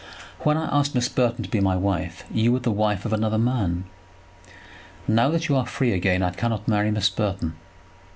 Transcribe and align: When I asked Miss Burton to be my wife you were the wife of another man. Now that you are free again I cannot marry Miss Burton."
When 0.39 0.57
I 0.57 0.75
asked 0.79 0.95
Miss 0.95 1.07
Burton 1.07 1.43
to 1.43 1.49
be 1.51 1.59
my 1.59 1.75
wife 1.75 2.23
you 2.33 2.51
were 2.51 2.59
the 2.59 2.71
wife 2.71 3.05
of 3.05 3.13
another 3.13 3.37
man. 3.37 3.83
Now 5.07 5.29
that 5.29 5.47
you 5.47 5.55
are 5.55 5.67
free 5.67 5.93
again 5.93 6.23
I 6.23 6.31
cannot 6.31 6.67
marry 6.67 6.89
Miss 6.89 7.11
Burton." 7.11 7.53